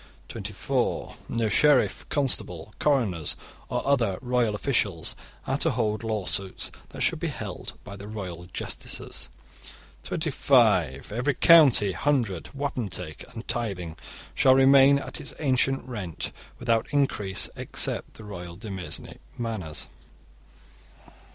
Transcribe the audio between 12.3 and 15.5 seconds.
wapentake, and tithing shall remain at its